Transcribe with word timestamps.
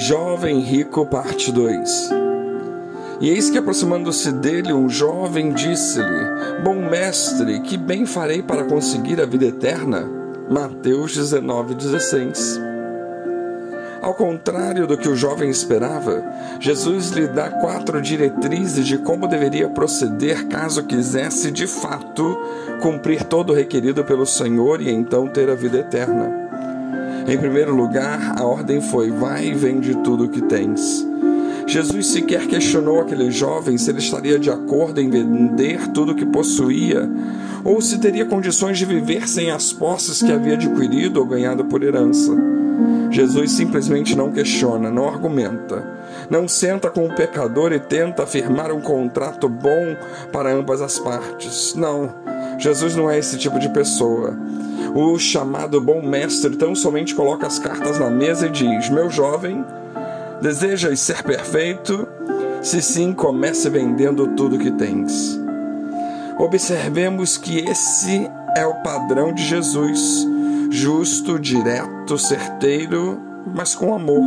Jovem 0.00 0.60
Rico, 0.60 1.04
parte 1.04 1.52
2 1.52 2.08
E 3.20 3.28
eis 3.28 3.50
que 3.50 3.58
aproximando-se 3.58 4.32
dele 4.32 4.72
um 4.72 4.88
jovem 4.88 5.52
disse-lhe: 5.52 6.62
Bom 6.64 6.88
mestre, 6.88 7.60
que 7.60 7.76
bem 7.76 8.06
farei 8.06 8.42
para 8.42 8.64
conseguir 8.64 9.20
a 9.20 9.26
vida 9.26 9.44
eterna? 9.44 10.08
Mateus 10.48 11.18
19,16 11.18 12.58
Ao 14.00 14.14
contrário 14.14 14.86
do 14.86 14.96
que 14.96 15.06
o 15.06 15.14
jovem 15.14 15.50
esperava, 15.50 16.24
Jesus 16.58 17.10
lhe 17.10 17.26
dá 17.26 17.50
quatro 17.50 18.00
diretrizes 18.00 18.86
de 18.86 18.96
como 18.96 19.28
deveria 19.28 19.68
proceder 19.68 20.46
caso 20.46 20.84
quisesse 20.84 21.50
de 21.50 21.66
fato 21.66 22.38
cumprir 22.80 23.24
todo 23.24 23.50
o 23.50 23.54
requerido 23.54 24.02
pelo 24.02 24.24
Senhor 24.24 24.80
e 24.80 24.90
então 24.90 25.28
ter 25.28 25.50
a 25.50 25.54
vida 25.54 25.76
eterna. 25.76 26.39
Em 27.26 27.38
primeiro 27.38 27.74
lugar, 27.74 28.34
a 28.38 28.44
ordem 28.44 28.80
foi: 28.80 29.10
vai 29.10 29.48
e 29.48 29.54
vende 29.54 29.94
tudo 29.98 30.24
o 30.24 30.28
que 30.28 30.42
tens. 30.42 31.06
Jesus 31.66 32.08
sequer 32.08 32.46
questionou 32.46 33.00
aquele 33.00 33.30
jovem 33.30 33.78
se 33.78 33.90
ele 33.90 34.00
estaria 34.00 34.38
de 34.38 34.50
acordo 34.50 35.00
em 35.00 35.08
vender 35.08 35.88
tudo 35.88 36.12
o 36.12 36.14
que 36.16 36.26
possuía 36.26 37.08
ou 37.64 37.80
se 37.80 37.98
teria 37.98 38.24
condições 38.24 38.78
de 38.78 38.84
viver 38.84 39.28
sem 39.28 39.50
as 39.50 39.72
posses 39.72 40.22
que 40.22 40.32
havia 40.32 40.54
adquirido 40.54 41.18
ou 41.18 41.26
ganhado 41.26 41.64
por 41.64 41.82
herança. 41.82 42.32
Jesus 43.10 43.52
simplesmente 43.52 44.16
não 44.16 44.32
questiona, 44.32 44.90
não 44.90 45.08
argumenta, 45.08 45.84
não 46.30 46.48
senta 46.48 46.88
com 46.88 47.06
o 47.06 47.14
pecador 47.14 47.72
e 47.72 47.78
tenta 47.78 48.22
afirmar 48.22 48.72
um 48.72 48.80
contrato 48.80 49.48
bom 49.48 49.96
para 50.32 50.52
ambas 50.52 50.80
as 50.80 50.98
partes. 50.98 51.74
Não, 51.74 52.14
Jesus 52.58 52.96
não 52.96 53.10
é 53.10 53.18
esse 53.18 53.36
tipo 53.36 53.58
de 53.58 53.68
pessoa. 53.68 54.36
O 54.94 55.18
chamado 55.18 55.80
bom 55.80 56.02
mestre 56.02 56.56
tão 56.56 56.74
somente 56.74 57.14
coloca 57.14 57.46
as 57.46 57.58
cartas 57.58 57.98
na 57.98 58.10
mesa 58.10 58.46
e 58.46 58.50
diz: 58.50 58.90
Meu 58.90 59.08
jovem, 59.10 59.64
desejas 60.40 61.00
ser 61.00 61.22
perfeito? 61.22 62.06
Se 62.62 62.82
sim, 62.82 63.12
comece 63.12 63.70
vendendo 63.70 64.28
tudo 64.28 64.58
que 64.58 64.70
tens. 64.70 65.40
Observemos 66.38 67.36
que 67.36 67.60
esse 67.60 68.30
é 68.56 68.66
o 68.66 68.74
padrão 68.82 69.32
de 69.32 69.42
Jesus, 69.42 70.26
justo, 70.70 71.38
direto, 71.38 72.18
certeiro, 72.18 73.20
mas 73.54 73.74
com 73.74 73.94
amor. 73.94 74.22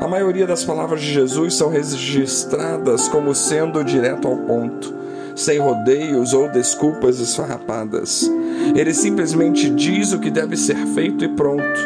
A 0.00 0.08
maioria 0.08 0.46
das 0.46 0.64
palavras 0.64 1.00
de 1.00 1.12
Jesus 1.12 1.54
são 1.54 1.68
registradas 1.68 3.08
como 3.08 3.34
sendo 3.34 3.84
direto 3.84 4.26
ao 4.26 4.36
ponto, 4.38 4.94
sem 5.34 5.58
rodeios 5.58 6.32
ou 6.32 6.48
desculpas 6.48 7.18
esfarrapadas. 7.18 8.30
Ele 8.74 8.94
simplesmente 8.94 9.68
diz 9.70 10.12
o 10.12 10.18
que 10.18 10.30
deve 10.30 10.56
ser 10.56 10.76
feito 10.88 11.24
e 11.24 11.28
pronto. 11.28 11.80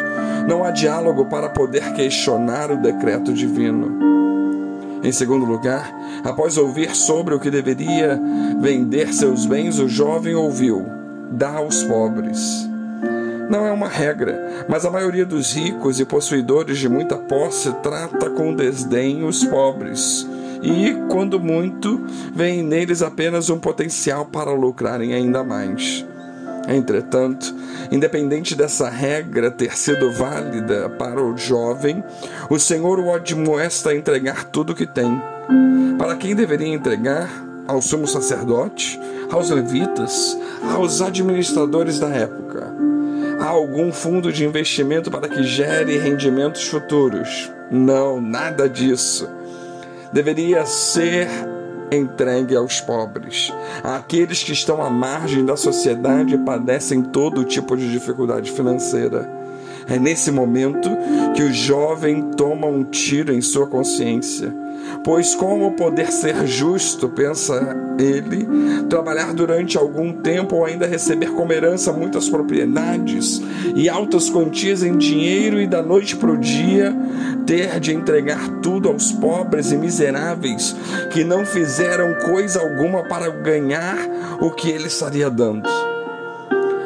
Não 0.47 0.63
há 0.63 0.71
diálogo 0.71 1.25
para 1.25 1.49
poder 1.49 1.93
questionar 1.93 2.71
o 2.71 2.81
decreto 2.81 3.33
divino. 3.33 4.09
Em 5.03 5.11
segundo 5.11 5.45
lugar, 5.45 5.93
após 6.23 6.57
ouvir 6.57 6.95
sobre 6.95 7.33
o 7.33 7.39
que 7.39 7.49
deveria 7.49 8.19
vender 8.59 9.13
seus 9.13 9.45
bens, 9.45 9.79
o 9.79 9.87
jovem 9.87 10.35
ouviu: 10.35 10.85
dá 11.31 11.57
aos 11.57 11.83
pobres. 11.83 12.67
Não 13.49 13.65
é 13.65 13.71
uma 13.71 13.87
regra, 13.87 14.65
mas 14.67 14.85
a 14.85 14.91
maioria 14.91 15.25
dos 15.25 15.53
ricos 15.53 15.99
e 15.99 16.05
possuidores 16.05 16.77
de 16.77 16.87
muita 16.87 17.15
posse 17.17 17.71
trata 17.81 18.29
com 18.29 18.53
desdém 18.53 19.23
os 19.23 19.43
pobres. 19.43 20.27
E, 20.61 20.93
quando 21.09 21.39
muito, 21.39 22.01
vê 22.33 22.61
neles 22.61 23.01
apenas 23.01 23.49
um 23.49 23.59
potencial 23.59 24.25
para 24.25 24.51
lucrarem 24.51 25.13
ainda 25.13 25.43
mais. 25.43 26.05
Entretanto, 26.67 27.55
independente 27.91 28.55
dessa 28.55 28.89
regra 28.89 29.49
ter 29.49 29.75
sido 29.75 30.11
válida 30.11 30.89
para 30.89 31.23
o 31.23 31.35
jovem, 31.35 32.03
o 32.49 32.59
Senhor 32.59 32.99
o 32.99 33.13
admoesta 33.13 33.89
a 33.89 33.95
entregar 33.95 34.45
tudo 34.45 34.73
o 34.73 34.75
que 34.75 34.85
tem. 34.85 35.19
Para 35.97 36.15
quem 36.15 36.35
deveria 36.35 36.67
entregar? 36.67 37.29
Ao 37.67 37.81
sumo 37.81 38.07
sacerdote? 38.07 38.99
Aos 39.31 39.49
levitas? 39.49 40.37
Aos 40.61 41.01
administradores 41.01 41.99
da 41.99 42.09
época? 42.09 42.73
Há 43.39 43.47
algum 43.47 43.91
fundo 43.91 44.31
de 44.33 44.43
investimento 44.43 45.09
para 45.09 45.29
que 45.29 45.43
gere 45.43 45.97
rendimentos 45.97 46.67
futuros? 46.67 47.51
Não, 47.71 48.19
nada 48.19 48.67
disso. 48.67 49.29
Deveria 50.11 50.65
ser 50.65 51.27
entregue 51.91 52.55
aos 52.55 52.81
pobres, 52.81 53.51
àqueles 53.83 54.43
que 54.43 54.51
estão 54.51 54.81
à 54.81 54.89
margem 54.89 55.45
da 55.45 55.57
sociedade 55.57 56.35
e 56.35 56.37
padecem 56.37 57.01
todo 57.01 57.43
tipo 57.43 57.75
de 57.75 57.91
dificuldade 57.91 58.51
financeira. 58.51 59.29
É 59.87 59.97
nesse 59.97 60.31
momento 60.31 60.89
que 61.35 61.41
o 61.41 61.51
jovem 61.51 62.31
toma 62.33 62.67
um 62.67 62.83
tiro 62.83 63.33
em 63.33 63.41
sua 63.41 63.65
consciência. 63.65 64.53
Pois 65.03 65.33
como 65.33 65.71
poder 65.75 66.11
ser 66.11 66.45
justo, 66.45 67.07
pensa 67.09 67.75
ele, 67.97 68.47
trabalhar 68.89 69.33
durante 69.33 69.77
algum 69.77 70.13
tempo 70.13 70.57
ou 70.57 70.65
ainda 70.65 70.85
receber 70.85 71.31
como 71.31 71.51
herança 71.51 71.91
muitas 71.91 72.29
propriedades 72.29 73.41
e 73.75 73.89
altas 73.89 74.29
quantias 74.29 74.83
em 74.83 74.97
dinheiro 74.97 75.59
e 75.59 75.67
da 75.67 75.81
noite 75.81 76.15
para 76.15 76.31
o 76.31 76.37
dia 76.37 76.95
ter 77.45 77.79
de 77.79 77.93
entregar 77.93 78.47
tudo 78.61 78.89
aos 78.89 79.11
pobres 79.11 79.71
e 79.71 79.77
miseráveis 79.77 80.75
que 81.11 81.23
não 81.23 81.45
fizeram 81.45 82.13
coisa 82.25 82.61
alguma 82.61 83.03
para 83.03 83.29
ganhar 83.29 83.97
o 84.39 84.51
que 84.51 84.69
ele 84.69 84.87
estaria 84.87 85.29
dando. 85.29 85.67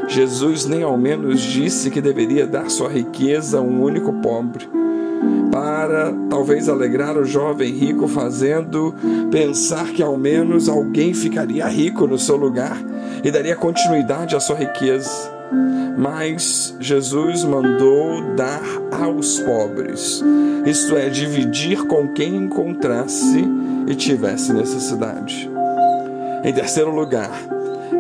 Jesus 0.08 0.66
nem 0.66 0.84
ao 0.84 0.98
menos 0.98 1.42
disse 1.42 1.90
que 1.90 2.02
deveria 2.02 2.46
dar 2.46 2.70
sua 2.70 2.90
riqueza 2.90 3.58
a 3.58 3.62
um 3.62 3.82
único 3.82 4.14
pobre, 4.14 4.70
para 5.52 6.14
talvez 6.30 6.68
alegrar 6.68 7.18
o 7.18 7.26
jovem 7.26 7.72
rico, 7.72 8.08
fazendo 8.08 8.94
pensar 9.32 9.92
que 9.92 10.02
ao 10.02 10.18
menos 10.18 10.68
alguém 10.68 11.14
ficaria 11.14 11.68
rico 11.68 12.08
no 12.08 12.18
seu 12.18 12.36
lugar 12.36 12.78
e 13.24 13.30
daria 13.30 13.56
continuidade 13.56 14.36
à 14.36 14.40
sua 14.40 14.56
riqueza. 14.56 15.32
Mas 15.96 16.76
Jesus 16.80 17.44
mandou 17.44 18.36
dar 18.36 18.64
aos 18.92 19.40
pobres, 19.40 20.24
isto 20.66 20.96
é, 20.96 21.08
dividir 21.10 21.86
com 21.86 22.08
quem 22.08 22.36
encontrasse 22.36 23.48
e 23.86 23.94
tivesse 23.94 24.52
necessidade. 24.52 25.50
Em 26.44 26.52
terceiro 26.52 26.90
lugar, 26.90 27.32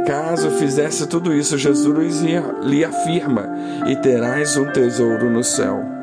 Caso 0.06 0.50
fizesse 0.51 1.07
tudo 1.07 1.33
isso, 1.33 1.57
Jesus 1.57 2.22
lhe 2.63 2.83
afirma: 2.83 3.47
e 3.88 3.95
terás 3.95 4.57
um 4.57 4.66
tesouro 4.66 5.29
no 5.29 5.44
céu. 5.44 6.03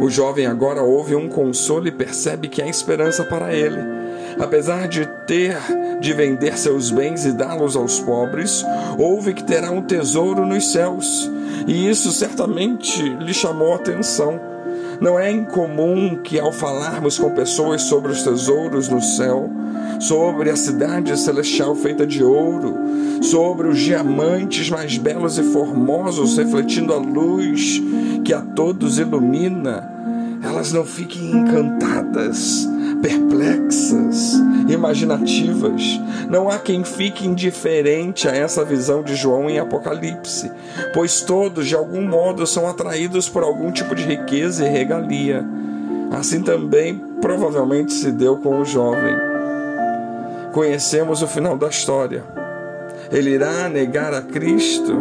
O 0.00 0.08
jovem 0.08 0.46
agora 0.46 0.82
ouve 0.82 1.14
um 1.14 1.28
consolo 1.28 1.88
e 1.88 1.92
percebe 1.92 2.48
que 2.48 2.62
há 2.62 2.66
esperança 2.68 3.24
para 3.24 3.54
ele. 3.54 3.78
Apesar 4.38 4.86
de 4.86 5.06
ter 5.26 5.56
de 6.00 6.12
vender 6.12 6.56
seus 6.56 6.90
bens 6.90 7.26
e 7.26 7.32
dá-los 7.32 7.74
aos 7.74 7.98
pobres, 7.98 8.64
ouve 8.96 9.34
que 9.34 9.42
terá 9.42 9.70
um 9.70 9.82
tesouro 9.82 10.46
nos 10.46 10.70
céus. 10.70 11.28
E 11.66 11.88
isso 11.88 12.12
certamente 12.12 13.02
lhe 13.02 13.34
chamou 13.34 13.72
a 13.72 13.76
atenção. 13.76 14.40
Não 15.00 15.18
é 15.18 15.30
incomum 15.30 16.16
que, 16.16 16.38
ao 16.38 16.52
falarmos 16.52 17.18
com 17.18 17.30
pessoas 17.30 17.82
sobre 17.82 18.12
os 18.12 18.22
tesouros 18.22 18.88
no 18.88 19.00
céu, 19.00 19.50
sobre 19.98 20.50
a 20.50 20.56
cidade 20.56 21.18
celestial 21.18 21.74
feita 21.74 22.06
de 22.06 22.22
ouro, 22.22 22.74
sobre 23.22 23.68
os 23.68 23.78
diamantes 23.78 24.70
mais 24.70 24.96
belos 24.96 25.38
e 25.38 25.42
formosos 25.42 26.36
refletindo 26.36 26.92
a 26.92 26.98
luz 26.98 27.82
que 28.24 28.32
a 28.32 28.40
todos 28.40 28.98
ilumina, 28.98 29.90
elas 30.42 30.72
não 30.72 30.84
fiquem 30.84 31.32
encantadas, 31.32 32.68
perplexas, 33.02 34.34
imaginativas. 34.68 36.00
Não 36.28 36.48
há 36.48 36.58
quem 36.58 36.84
fique 36.84 37.26
indiferente 37.26 38.28
a 38.28 38.34
essa 38.34 38.64
visão 38.64 39.02
de 39.02 39.16
João 39.16 39.50
em 39.50 39.58
Apocalipse, 39.58 40.50
pois 40.94 41.20
todos, 41.22 41.66
de 41.66 41.74
algum 41.74 42.06
modo, 42.06 42.46
são 42.46 42.68
atraídos 42.68 43.28
por 43.28 43.42
algum 43.42 43.72
tipo 43.72 43.94
de 43.94 44.04
riqueza 44.04 44.64
e 44.64 44.70
regalia. 44.70 45.44
Assim 46.12 46.42
também 46.42 46.98
provavelmente 47.20 47.92
se 47.92 48.10
deu 48.12 48.36
com 48.36 48.60
o 48.60 48.64
jovem. 48.64 49.27
Conhecemos 50.52 51.22
o 51.22 51.26
final 51.26 51.56
da 51.56 51.68
história. 51.68 52.24
Ele 53.10 53.30
irá 53.30 53.68
negar 53.68 54.12
a 54.12 54.22
Cristo, 54.22 54.94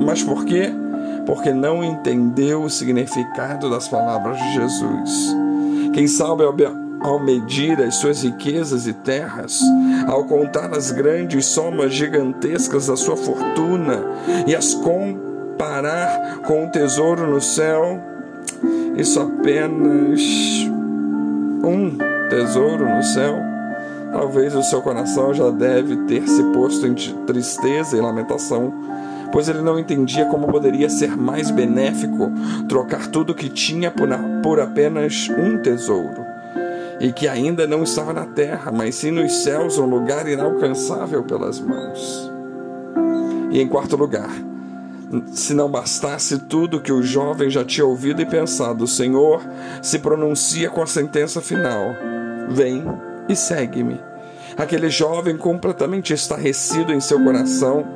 mas 0.00 0.22
por 0.22 0.44
quê? 0.44 0.70
Porque 1.26 1.52
não 1.52 1.82
entendeu 1.82 2.62
o 2.62 2.70
significado 2.70 3.70
das 3.70 3.88
palavras 3.88 4.38
de 4.38 4.54
Jesus. 4.54 5.36
Quem 5.94 6.06
sabe 6.06 6.44
ao 7.00 7.18
medir 7.20 7.80
as 7.80 7.96
suas 7.96 8.22
riquezas 8.22 8.86
e 8.86 8.92
terras, 8.92 9.60
ao 10.06 10.24
contar 10.24 10.72
as 10.76 10.90
grandes 10.90 11.46
somas 11.46 11.94
gigantescas 11.94 12.86
da 12.86 12.96
sua 12.96 13.16
fortuna 13.16 14.04
e 14.46 14.54
as 14.54 14.74
comparar 14.74 16.38
com 16.46 16.66
o 16.66 16.70
tesouro 16.70 17.26
no 17.28 17.40
céu, 17.40 18.00
isso 18.96 19.20
apenas 19.20 20.20
um 21.64 21.96
tesouro 22.28 22.88
no 22.88 23.02
céu 23.02 23.51
Talvez 24.12 24.54
o 24.54 24.62
seu 24.62 24.82
coração 24.82 25.32
já 25.32 25.50
deve 25.50 25.96
ter 26.04 26.28
se 26.28 26.42
posto 26.52 26.86
em 26.86 26.94
tristeza 27.26 27.96
e 27.96 28.00
lamentação, 28.00 28.72
pois 29.32 29.48
ele 29.48 29.62
não 29.62 29.78
entendia 29.78 30.26
como 30.26 30.46
poderia 30.46 30.90
ser 30.90 31.16
mais 31.16 31.50
benéfico 31.50 32.30
trocar 32.68 33.08
tudo 33.08 33.30
o 33.30 33.34
que 33.34 33.48
tinha 33.48 33.90
por, 34.42 34.60
apenas 34.60 35.30
um 35.30 35.56
tesouro, 35.62 36.26
e 37.00 37.10
que 37.10 37.26
ainda 37.26 37.66
não 37.66 37.82
estava 37.82 38.12
na 38.12 38.26
terra, 38.26 38.70
mas 38.70 38.96
sim 38.96 39.10
nos 39.10 39.32
céus, 39.42 39.78
um 39.78 39.86
lugar 39.86 40.28
inalcançável 40.28 41.22
pelas 41.22 41.58
mãos. 41.58 42.30
E 43.50 43.62
em 43.62 43.66
quarto 43.66 43.96
lugar, 43.96 44.30
se 45.32 45.54
não 45.54 45.70
bastasse 45.70 46.38
tudo 46.38 46.80
que 46.80 46.92
o 46.92 47.02
jovem 47.02 47.48
já 47.48 47.64
tinha 47.64 47.86
ouvido 47.86 48.20
e 48.20 48.26
pensado, 48.26 48.84
o 48.84 48.88
Senhor 48.88 49.42
se 49.80 49.98
pronuncia 49.98 50.68
com 50.68 50.82
a 50.82 50.86
sentença 50.86 51.40
final: 51.40 51.94
Vem 52.48 52.84
e 53.28 53.36
segue-me. 53.36 54.00
Aquele 54.56 54.90
jovem 54.90 55.36
completamente 55.36 56.12
estarrecido 56.12 56.92
em 56.92 57.00
seu 57.00 57.22
coração, 57.22 57.86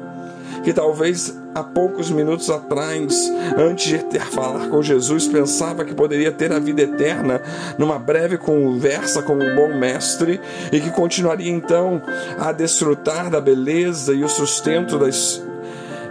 que 0.64 0.72
talvez 0.72 1.36
há 1.54 1.62
poucos 1.62 2.10
minutos 2.10 2.50
atrás, 2.50 3.30
antes 3.56 3.86
de 3.86 3.98
ter 4.04 4.22
falar 4.22 4.68
com 4.68 4.82
Jesus, 4.82 5.26
pensava 5.26 5.84
que 5.84 5.94
poderia 5.94 6.32
ter 6.32 6.52
a 6.52 6.58
vida 6.58 6.82
eterna 6.82 7.40
numa 7.78 7.98
breve 7.98 8.36
conversa 8.36 9.22
com 9.22 9.34
um 9.34 9.54
bom 9.54 9.74
mestre 9.74 10.40
e 10.72 10.80
que 10.80 10.90
continuaria 10.90 11.50
então 11.50 12.02
a 12.38 12.52
desfrutar 12.52 13.30
da 13.30 13.40
beleza 13.40 14.12
e 14.12 14.24
o 14.24 14.28
sustento 14.28 14.98
das 14.98 15.42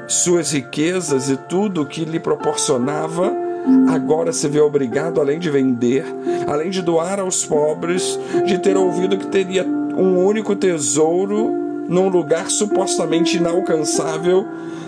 suas 0.08 0.52
riquezas 0.52 1.30
e 1.30 1.38
tudo 1.38 1.82
o 1.82 1.86
que 1.86 2.06
lhe 2.06 2.20
proporcionava, 2.20 3.45
agora 3.88 4.32
se 4.32 4.48
vê 4.48 4.60
obrigado, 4.60 5.20
além 5.20 5.40
de 5.40 5.50
vender, 5.50 6.06
além 6.48 6.70
de 6.70 6.82
doar 6.82 7.20
aos 7.20 7.46
pobres, 7.46 8.20
de 8.46 8.58
ter 8.58 8.76
ouvido 8.78 9.18
que 9.18 9.28
teria 9.28 9.66
um 9.66 10.24
único 10.24 10.56
tesouro 10.56 11.52
num 11.88 12.10
lugar 12.10 12.50
supostamente 12.50 13.38
inalcançável, 13.38 14.46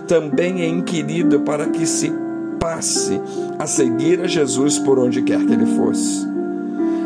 também 0.07 0.61
é 0.61 0.67
inquirido 0.67 1.41
para 1.41 1.67
que 1.67 1.85
se 1.85 2.11
passe 2.59 3.21
a 3.59 3.67
seguir 3.67 4.21
a 4.21 4.27
Jesus 4.27 4.79
por 4.79 4.97
onde 4.97 5.21
quer 5.21 5.39
que 5.45 5.53
ele 5.53 5.65
fosse. 5.77 6.27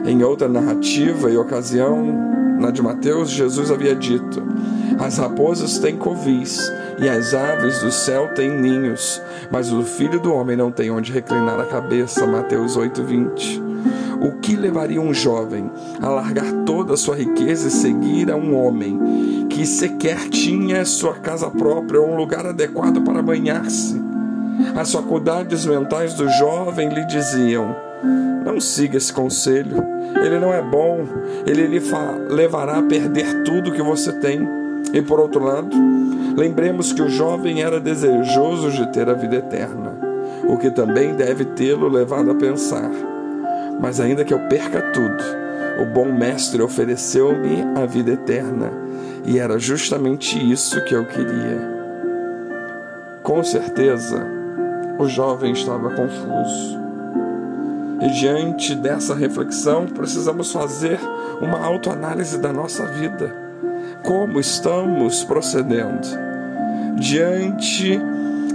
Em 0.05 0.23
outra 0.23 0.47
narrativa 0.47 1.29
e 1.29 1.37
ocasião, 1.37 2.31
na 2.59 2.71
de 2.71 2.81
Mateus, 2.81 3.29
Jesus 3.29 3.69
havia 3.71 3.95
dito: 3.95 4.41
As 4.99 5.17
raposas 5.17 5.77
têm 5.79 5.97
covis 5.97 6.71
e 7.01 7.09
as 7.09 7.33
aves 7.33 7.79
do 7.79 7.91
céu 7.91 8.27
têm 8.35 8.51
ninhos, 8.51 9.19
mas 9.49 9.73
o 9.73 9.81
filho 9.81 10.19
do 10.19 10.31
homem 10.31 10.55
não 10.55 10.71
tem 10.71 10.91
onde 10.91 11.11
reclinar 11.11 11.59
a 11.59 11.65
cabeça. 11.65 12.27
Mateus 12.27 12.77
8:20. 12.77 13.59
O 14.21 14.33
que 14.33 14.55
levaria 14.55 15.01
um 15.01 15.11
jovem 15.11 15.71
a 15.99 16.07
largar 16.07 16.51
toda 16.63 16.93
a 16.93 16.97
sua 16.97 17.15
riqueza 17.15 17.69
e 17.69 17.71
seguir 17.71 18.29
a 18.29 18.35
um 18.35 18.55
homem 18.55 19.47
que 19.49 19.65
sequer 19.65 20.29
tinha 20.29 20.85
sua 20.85 21.15
casa 21.15 21.49
própria 21.49 21.99
ou 21.99 22.11
um 22.11 22.15
lugar 22.15 22.45
adequado 22.45 23.01
para 23.01 23.23
banhar-se? 23.23 23.99
As 24.75 24.91
faculdades 24.91 25.65
mentais 25.65 26.13
do 26.13 26.29
jovem 26.29 26.89
lhe 26.89 27.03
diziam: 27.05 27.75
não 28.45 28.59
siga 28.59 28.97
esse 28.97 29.11
conselho, 29.11 29.83
ele 30.23 30.37
não 30.37 30.53
é 30.53 30.61
bom, 30.61 31.07
ele 31.47 31.65
lhe 31.65 31.81
levará 32.29 32.77
a 32.77 32.83
perder 32.83 33.41
tudo 33.43 33.71
que 33.71 33.81
você 33.81 34.11
tem. 34.13 34.47
E 34.93 35.01
por 35.01 35.19
outro 35.19 35.43
lado, 35.43 35.69
Lembremos 36.35 36.93
que 36.93 37.01
o 37.01 37.09
jovem 37.09 37.61
era 37.61 37.79
desejoso 37.79 38.71
de 38.71 38.91
ter 38.93 39.09
a 39.09 39.13
vida 39.13 39.35
eterna, 39.35 39.93
o 40.47 40.57
que 40.57 40.71
também 40.71 41.13
deve 41.13 41.43
tê-lo 41.43 41.89
levado 41.89 42.31
a 42.31 42.35
pensar. 42.35 42.89
Mas 43.79 43.99
ainda 43.99 44.23
que 44.23 44.33
eu 44.33 44.39
perca 44.47 44.81
tudo, 44.93 45.23
o 45.81 45.85
bom 45.85 46.11
mestre 46.11 46.61
ofereceu-me 46.61 47.63
a 47.75 47.85
vida 47.85 48.11
eterna, 48.11 48.71
e 49.25 49.39
era 49.39 49.59
justamente 49.59 50.37
isso 50.51 50.83
que 50.85 50.95
eu 50.95 51.05
queria. 51.05 51.81
Com 53.23 53.43
certeza, 53.43 54.25
o 54.97 55.07
jovem 55.07 55.51
estava 55.51 55.89
confuso. 55.89 56.79
E 58.01 58.09
diante 58.19 58.73
dessa 58.73 59.13
reflexão, 59.13 59.85
precisamos 59.85 60.51
fazer 60.51 60.99
uma 61.41 61.59
autoanálise 61.59 62.37
da 62.39 62.51
nossa 62.51 62.85
vida 62.85 63.40
como 64.03 64.39
estamos 64.39 65.23
procedendo 65.23 66.07
diante 66.99 67.99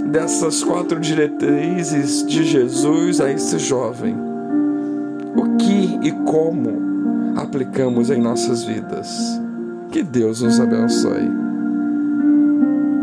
dessas 0.05 0.63
quatro 0.63 0.99
diretrizes 0.99 2.25
de 2.25 2.43
Jesus 2.43 3.19
a 3.19 3.31
esse 3.31 3.59
jovem. 3.59 4.15
O 5.35 5.57
que 5.57 5.99
e 6.01 6.11
como 6.25 7.37
aplicamos 7.37 8.09
em 8.09 8.21
nossas 8.21 8.63
vidas? 8.63 9.41
Que 9.91 10.03
Deus 10.03 10.41
nos 10.41 10.59
abençoe. 10.59 11.46